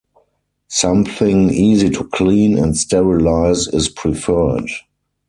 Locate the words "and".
2.57-2.75